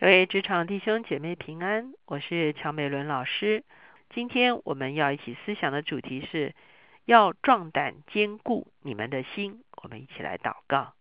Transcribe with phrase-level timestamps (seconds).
[0.00, 3.64] 各位职场弟兄姐妹平安，我是乔美伦老师。
[4.08, 6.54] 今天我们要一起思想的主题是
[7.04, 9.62] 要壮胆坚固你们的心。
[9.82, 10.94] 我们一起来祷告，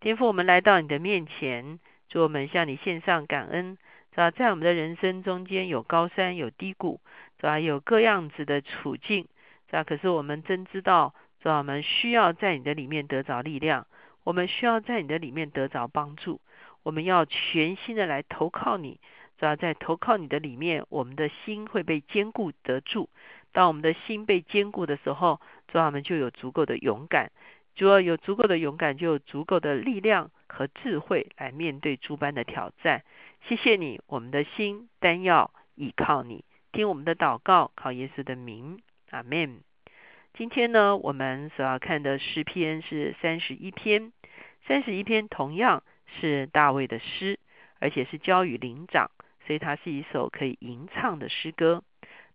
[0.00, 1.78] 天父，我们来到你的面前，
[2.08, 3.78] 主我们向你献上感恩。
[4.10, 7.00] 主要在我们的人生中间有高山有低谷，
[7.36, 9.28] 是吧有各样子的处境，
[9.70, 13.86] 是吧可是我们真知道，主要我们需要在你的里面得着力量，
[14.24, 16.40] 我们需要在你的里面得着帮助。
[16.82, 19.00] 我们要全心的来投靠你，
[19.38, 23.08] 主要在投靠你的里面，我们的心会被坚固得住。
[23.52, 27.32] 当我们的心被坚固的时候，主要我们就有足够的勇敢。
[27.74, 33.04] 主要有足够的勇敢，就有足够的力量和智慧来面对诸般的挑战。
[33.46, 36.44] 谢谢你，我们的心单要依靠你。
[36.72, 39.60] 听我们的祷告，靠耶稣的名，阿门。
[40.34, 44.12] 今天呢，我们所要看的诗篇是三十一篇，
[44.66, 45.82] 三十一篇同样。
[46.18, 47.38] 是大卫的诗，
[47.78, 49.10] 而且是交与灵长，
[49.46, 51.82] 所以它是一首可以吟唱的诗歌。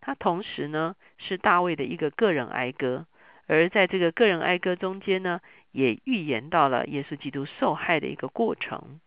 [0.01, 3.05] 它同时呢是大卫的一个个人哀歌，
[3.47, 5.41] 而在这个个人哀歌中间呢，
[5.71, 8.99] 也预言到了耶稣基督受害的一个过程。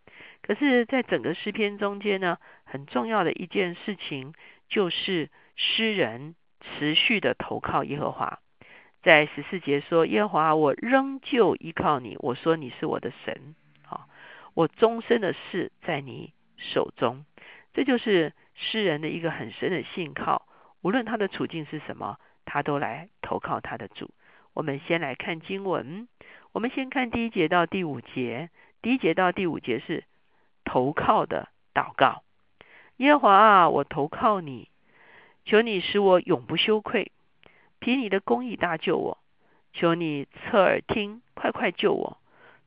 [0.42, 4.34] 可是，在整个诗篇中间呢，很重要的一件事情
[4.68, 8.38] 就是诗人持续的投靠耶和华。
[9.02, 12.16] 在十四节说：“耶和华，我仍旧依靠你。
[12.18, 13.54] 我说你是我的神。”
[14.58, 17.24] 我终身的事在你手中，
[17.74, 20.48] 这就是诗人的一个很深的信靠。
[20.80, 24.10] 无论他的处境是什么，他都来投靠他的主。
[24.54, 26.08] 我们先来看经文，
[26.50, 28.50] 我们先看第一节到第五节。
[28.82, 30.02] 第一节到第五节是
[30.64, 32.24] 投靠的祷告。
[32.96, 34.68] 耶和华啊，我投靠你，
[35.44, 37.12] 求你使我永不羞愧，
[37.78, 39.18] 凭你的公义搭救我。
[39.72, 42.18] 求你侧耳听，快快救我，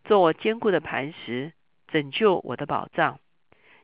[0.06, 1.52] 做我坚固的磐石。
[1.92, 3.20] 拯救我的宝藏，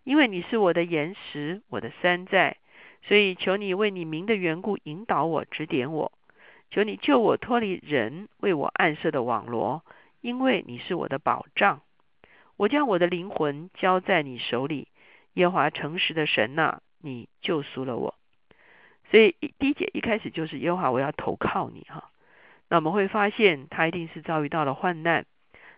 [0.03, 2.55] 因为你是我的岩石，我的山寨，
[3.03, 6.11] 所以求你为你名的缘故引导我，指点我。
[6.69, 9.84] 求你救我脱离人为我暗设的网罗，
[10.22, 11.81] 因为你是我的保障。
[12.57, 14.88] 我将我的灵魂交在你手里，
[15.34, 18.16] 耶华诚实的神呐，你救赎了我。
[19.12, 22.09] 所以第一节一开始就是耶和华，我要投靠你哈。
[22.69, 25.25] 那我们会发现，他一定是遭遇到了患难。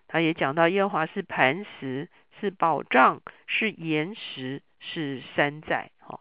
[0.08, 2.10] 他也讲到耶和华是磐石。
[2.40, 5.92] 是保障，是岩石，是山寨。
[6.00, 6.20] 哈，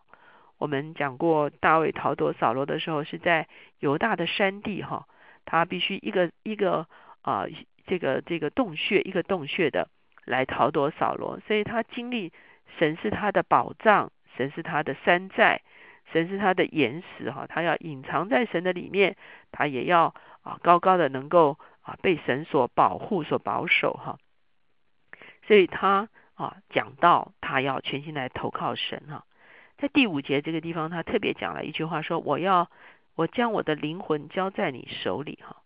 [0.59, 3.47] 我们讲过大卫逃躲扫罗的时候，是在
[3.79, 4.83] 犹大的山地。
[4.83, 5.07] 哈，
[5.45, 6.87] 他必须一个一个
[7.23, 7.47] 啊，
[7.87, 9.89] 这个这个洞穴，一个洞穴的
[10.25, 11.41] 来逃躲扫罗。
[11.47, 12.33] 所以他经历
[12.79, 15.61] 神是他的宝藏，神是他的山寨，
[16.13, 17.31] 神是他的岩石。
[17.31, 19.17] 哈，他要隐藏在神的里面，
[19.53, 23.93] 他也要啊高高的能够啊被神所保护、所保守。
[23.93, 24.19] 哈。
[25.49, 29.25] 所以他啊讲到他要全心来投靠神哈，
[29.79, 32.71] 在第五节这个地方，他特别讲了一句话，说我要
[33.15, 35.57] 我将我的灵魂交在你手里哈。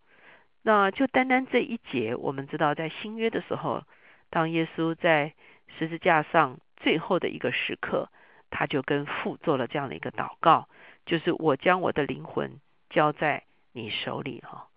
[0.62, 3.82] 那就单单这一节，我们知道在新约的时候，
[4.30, 5.34] 当耶稣在
[5.76, 8.08] 十字架上最后的一个时刻，
[8.50, 10.68] 他就跟父做了这样的一个祷告，
[11.06, 13.42] 就是我将我的灵魂交在
[13.72, 14.68] 你手里哈。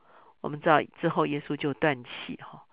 [0.42, 2.65] 我们知道之后耶稣就断气哈。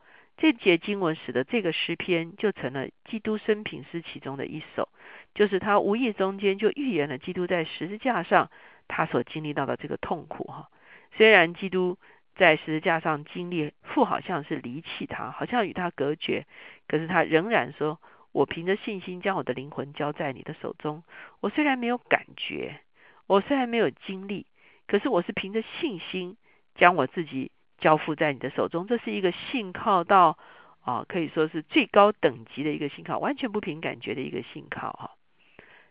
[0.42, 4.88] 这节经文使得这个诗篇就成了基督生平诗其中的一首，
[5.36, 8.50] 就是他无意中间就预言了基督在十字架上
[8.88, 10.68] 他所经历到的这个痛苦哈。
[11.16, 11.96] 虽然基督
[12.34, 16.44] 在十字架上经历父好像是离弃他，好像与他隔绝，
[16.88, 18.00] 可是他仍然说
[18.34, 21.04] ：“我凭着信心将我的灵魂交在你的手中。
[21.38, 22.80] 我虽然没有感觉，
[23.28, 24.46] 我虽然没有经历，
[24.88, 26.36] 可是我是凭着信心
[26.74, 30.38] 将我自己。”交付在你的手中，这是一个信靠到
[30.82, 35.10] 啊，可以说是最高等级的一个信靠，完全不凭感觉的一个信靠哈。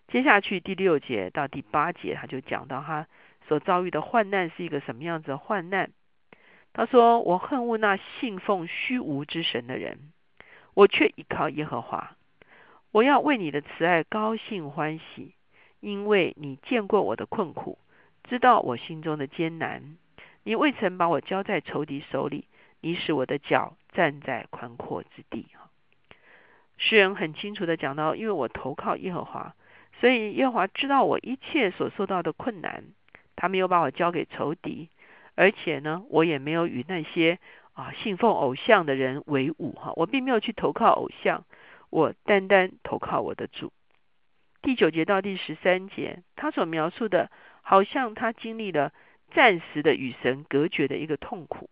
[0.07, 3.07] 接下去第六节到第八节，他就讲到他
[3.47, 5.91] 所遭遇的患难是一个什么样子的患难。
[6.73, 10.13] 他说：“我恨恶那信奉虚无之神的人，
[10.73, 12.15] 我却依靠耶和华。
[12.91, 15.35] 我要为你的慈爱高兴欢喜，
[15.81, 17.77] 因为你见过我的困苦，
[18.23, 19.97] 知道我心中的艰难。”
[20.43, 22.47] 你未曾把我交在仇敌手里，
[22.79, 25.45] 你使我的脚站在宽阔之地。
[25.53, 25.69] 哈，
[26.77, 29.55] 诗人很清楚的讲到，因为我投靠耶和华，
[29.99, 32.85] 所以耶和华知道我一切所受到的困难，
[33.35, 34.89] 他没有把我交给仇敌，
[35.35, 37.37] 而且呢，我也没有与那些
[37.73, 39.73] 啊信奉偶像的人为伍。
[39.73, 41.45] 哈，我并没有去投靠偶像，
[41.91, 43.71] 我单单投靠我的主。
[44.63, 47.29] 第九节到第十三节，他所描述的，
[47.61, 48.91] 好像他经历了。
[49.33, 51.69] 暂时的与神隔绝的一个痛苦，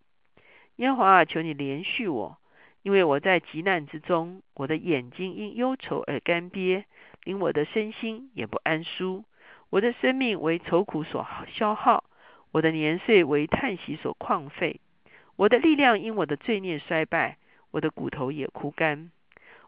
[0.76, 2.38] 耶和华啊，求你连续我，
[2.82, 6.84] 因为我在极难之中，我的眼睛因忧愁而干瘪，
[7.24, 9.24] 令我的身心也不安舒。
[9.68, 12.04] 我的生命为愁苦所消耗，
[12.50, 14.80] 我的年岁为叹息所旷废。
[15.36, 17.36] 我的力量因我的罪孽衰败，
[17.70, 19.10] 我的骨头也枯干。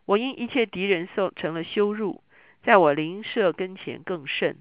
[0.05, 2.25] 我因一切敌人受成了羞辱，
[2.65, 4.56] 在我邻舍跟前更甚。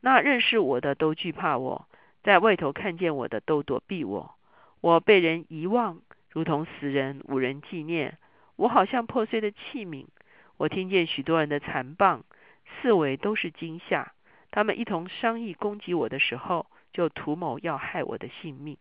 [0.00, 1.88] 那认识我的都惧怕我，
[2.22, 4.34] 在外头看见我的都躲避我。
[4.80, 8.18] 我被人遗忘，如同死人，无人纪念。
[8.56, 10.06] 我好像破碎的器皿。
[10.56, 12.24] 我听见许多人的残棒，
[12.80, 14.12] 四围都是惊吓。
[14.50, 18.76] 他们一同商议攻击我的时候，就图谋要害我的性命。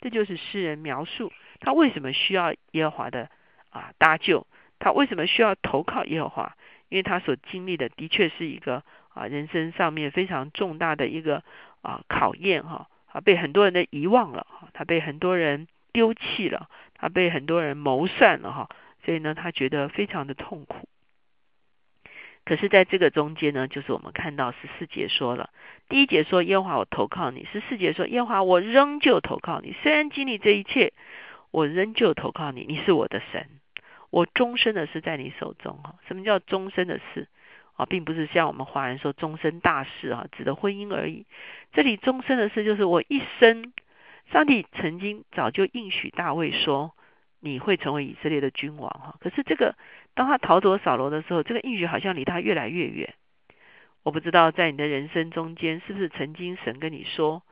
[0.00, 3.30] 这就是诗人描述他为什么需要耶和华的
[3.70, 4.46] 啊搭救，
[4.78, 6.56] 他为什么需要投靠耶和华？
[6.90, 8.82] 因为他所经历的的确是一个
[9.14, 11.42] 啊人生上面非常重大的一个
[11.84, 18.68] 啊考验哈，啊被很多人的遗忘了，他被很多人丢弃了，他被很多人谋算了哈，
[19.04, 20.88] 所以呢，他觉得非常的痛苦。
[22.46, 25.48] 可是，在这个中间呢，就是我们看到十四节说了，
[25.88, 30.92] 第一节说耶和华我投靠你，十四节说耶和华我仍旧投靠你，虽然经历这一切，
[31.50, 33.48] 我仍旧投靠你，你是我的神，
[34.10, 35.94] 我终身的事在你手中哈。
[36.06, 37.28] 什么叫终身的事
[37.74, 37.86] 啊？
[37.86, 41.26] 并不是像我们华人说终身大事啊，指的婚姻而已。
[41.72, 43.72] 这里终身的事就是我一生，
[44.32, 46.94] 上帝曾经早就应许大卫说。
[47.46, 49.76] 你会成为以色列的君王哈，可是这个
[50.14, 53.12] 当他逃走扫罗的时候，这个应许好像离他越来越远。
[54.02, 57.42] 我不知道在你的人生中间，是不是曾经神跟你说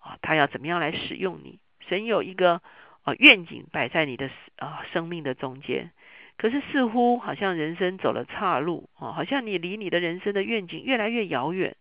[0.00, 1.60] 啊，他要怎么样来使用你？
[1.88, 2.60] 神有一个
[3.04, 4.28] 啊愿景摆在你的
[4.58, 5.92] 啊生命的中间，
[6.38, 11.76] 可是似乎好像人生走了岔路啊，好像你离你的人生的愿景越来越遥远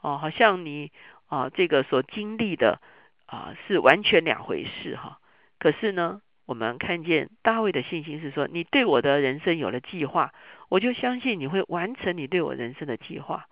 [0.00, 0.92] 哦，好像你
[1.26, 2.80] 啊这个所经历的
[3.26, 5.18] 啊是完全两回事哈。
[5.58, 6.20] 可是呢？
[6.46, 10.32] 我们看见大卫的信心是说：“你对我的人生有了计划，
[10.68, 13.46] 我就相信你会完成你对我人生的计划。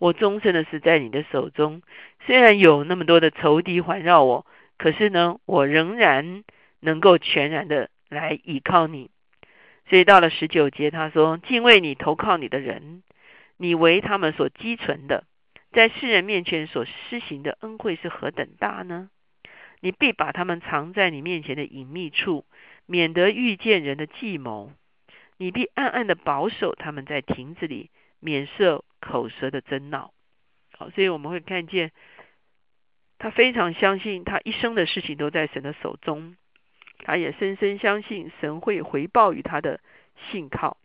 [0.00, 1.82] 我终身的是在你的手中，
[2.26, 4.44] 虽然有那么多的仇敌环绕我，
[4.76, 6.42] 可是呢，我仍然
[6.80, 9.08] 能够全然的来依靠你。
[9.88, 13.02] 所以到了十九节，他说：‘敬畏你、投靠你的人，
[13.56, 15.24] 你为他们所积存的，
[15.72, 19.10] 在世人面前所施行的恩惠是何等大呢？’”
[19.84, 22.44] 你必把他们藏在你面前的隐秘处，
[22.86, 24.72] 免得遇见人的计谋。
[25.38, 27.90] 你必暗暗的保守他们在亭子里，
[28.20, 30.12] 免受口舌的争闹。
[30.78, 31.90] 好，所以我们会看见
[33.18, 36.36] 他非常相信，他一生的事情都在神的手中。
[37.02, 39.80] 他也深深相信神会回报于他的
[40.30, 40.78] 信靠，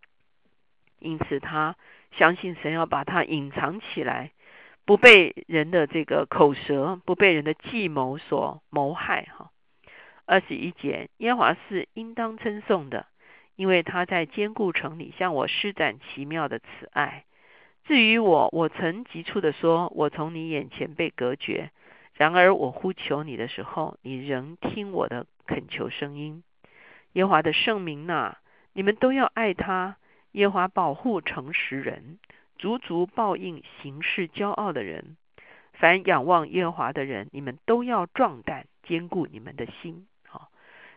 [1.00, 1.78] 因此他
[2.12, 4.31] 相信神要把他隐藏起来。
[4.84, 9.28] 不被人的这个口舌，不被人的计谋所谋害。
[9.38, 9.52] 哈，
[10.25, 13.06] 二十一节，耶和华是应当称颂的，
[13.58, 17.25] 因为他在坚固城里向我施展奇妙的慈爱。
[17.84, 21.72] 至于我，我曾急促的说，我从你眼前被隔绝。
[22.18, 26.44] 然而我呼求你的时候，你仍听我的恳求声音。
[27.14, 28.36] 耶华的圣名呐，
[28.74, 29.96] 你们都要爱他。
[30.34, 32.19] 耶华保护诚实人。
[32.60, 35.16] 足足报应行事骄傲的人，
[35.74, 40.08] 凡仰望耶华的人，你们都要壮胆，坚固你们的心。
[40.28, 40.50] 好，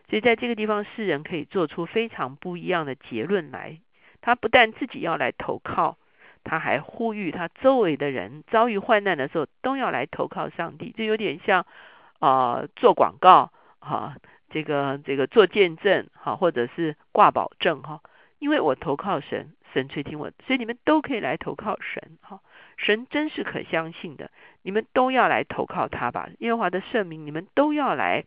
[0.09, 3.79] 所以在这个地方，世人可以做出非常不一样的结论来。
[4.21, 5.99] 他不但自己要来投靠，
[6.43, 10.93] 他还呼吁他周围的人遭遇患难的时候都要来投靠上帝。
[10.97, 11.65] 这有点像
[12.19, 14.15] 啊做广告哈，
[14.49, 18.01] 这个这个做见证哈，或者是挂保证哈，
[18.39, 19.53] 因为我投靠神。
[19.73, 22.41] 神垂听我，所以你们都可以来投靠神，哈，
[22.75, 24.29] 神真是可相信的，
[24.63, 26.27] 你们都要来投靠他吧。
[26.39, 28.25] 耶和华的圣名，你们都要来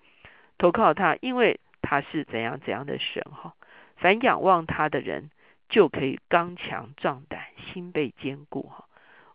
[0.56, 3.52] 投靠他，因为他是怎样怎样的神，哈。
[3.98, 5.28] 凡仰望他的人，
[5.74, 8.84] 就可以刚强壮胆，心被坚固，哈。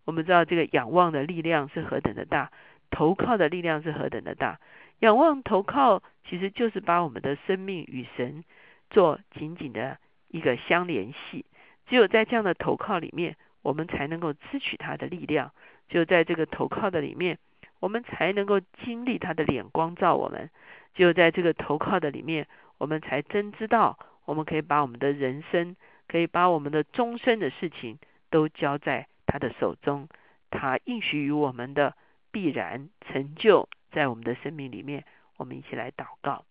[0.06, 2.54] 我们知道这个仰望的力量是何等的大，
[2.90, 4.58] 投靠的力量是何等的大。
[5.00, 8.46] 仰望投靠，其实就是把我们的生命与神
[8.90, 9.98] 做紧紧的
[10.30, 11.44] 一个相联系。
[11.88, 15.50] 只有在这样的投靠里面，我们才能够支取他的力量；
[15.90, 17.38] 只有在这个投靠的里面，
[17.82, 20.48] 我们才能够经历他的脸光照我们；
[20.96, 25.76] 只有在这个投靠的里面，我们才真知道，我们可以把我们的人生，
[26.10, 28.00] 可以把我们的终身的事情，
[28.30, 30.10] 都交在他的手中。
[30.50, 31.96] 他应许于我们的
[32.32, 35.06] 必然成就，在我们的生命里面。
[35.38, 36.44] 我们一起来祷告。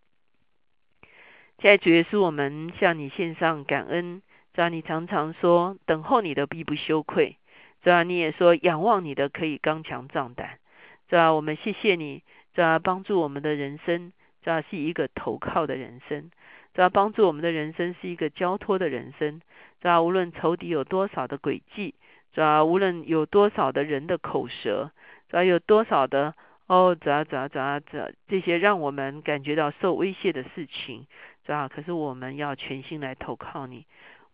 [1.59, 4.23] 在主耶稣，我们向你献上感恩。
[4.55, 7.37] 主啊，你常常说等候你的必不羞愧。
[7.83, 10.59] 主啊，你也说仰望你的可以刚强壮胆。
[11.09, 12.23] 主啊，我们谢谢你，
[12.55, 14.12] 主啊，帮助我们的人生，
[14.43, 16.31] 主啊，是一个投靠的人生。
[16.79, 19.41] 主要帮助我们的人生是一个交托的人生。
[19.81, 21.97] 主要无论仇敌有多少的诡计，
[22.33, 24.93] 主要无论有多少的人的口舌，
[25.29, 26.35] 主要有多少的
[26.69, 31.09] 哦，主要主要主要这这些让我们感觉到受威胁的事情，
[31.45, 33.85] 主要可是我们要全心来投靠你。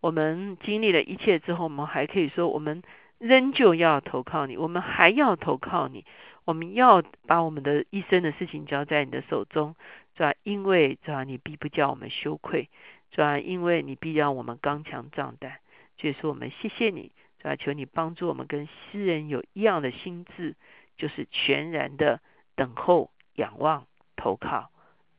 [0.02, 2.82] 我们经历了一切之后，我们还可以说，我们
[3.16, 6.04] 仍旧要投靠你，我们还要投靠你，
[6.44, 9.74] 我们要把我们的一生的事情交在你的手中，
[10.16, 10.34] 是吧？
[10.42, 11.24] 因为是吧？
[11.24, 12.68] 你必不叫我们羞愧，
[13.10, 13.38] 是吧？
[13.38, 15.58] 因为你必让我们刚强壮胆。
[15.96, 17.56] 就是我们谢谢你，是吧？
[17.56, 20.54] 求你帮助我们跟诗人有一样的心智，
[20.96, 22.20] 就是全然的
[22.54, 23.86] 等候、仰望、
[24.16, 24.70] 投靠，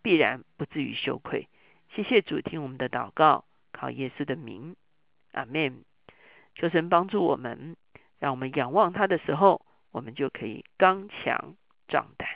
[0.01, 1.47] 必然不至于羞愧。
[1.95, 3.45] 谢谢主，听我们的祷告。
[3.71, 4.75] 靠耶稣的名，
[5.33, 5.83] 阿门。
[6.55, 7.75] 求神帮助我们，
[8.19, 11.55] 让我们仰望他的时候，我们就可以刚强
[11.87, 12.27] 壮胆。